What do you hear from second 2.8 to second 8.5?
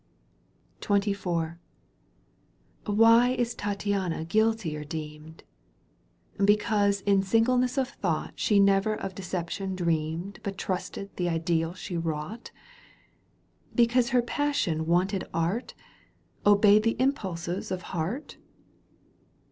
^ Why is Tattiana guUtier deemed?— Because in singleness of thought